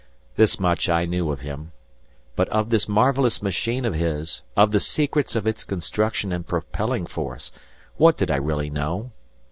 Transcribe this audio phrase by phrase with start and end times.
[0.35, 1.73] This much I knew of him;
[2.35, 7.05] but of this marvelous machine of his, of the secrets of its construction and propelling
[7.05, 7.51] force,
[7.97, 9.11] what did I really know?